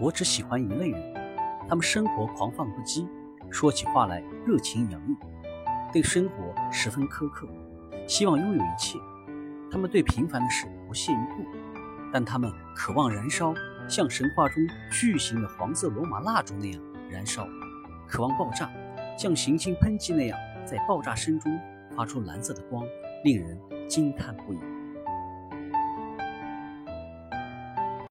[0.00, 1.14] 我只喜欢一类人
[1.68, 3.06] 他们生活狂放不羁
[3.50, 5.16] 说起话来热情洋溢
[5.92, 7.48] 对生活十分苛刻
[8.06, 8.98] 希望拥有一切
[9.70, 11.44] 他们对平凡的事不屑一顾
[12.12, 13.52] 但他们渴望燃烧
[13.88, 16.80] 像神话中巨型的黄色罗马蜡烛那样
[17.10, 17.46] 燃烧
[18.06, 18.70] 渴望爆炸
[19.16, 21.58] 像行星喷击那样在爆炸声中
[21.96, 22.84] 发出蓝色的光
[23.24, 23.58] 令人
[23.88, 24.77] 惊叹不已。